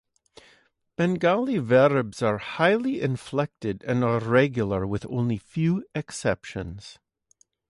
[0.95, 6.97] Bengali verbs are highly inflected and are regular with only few exceptions.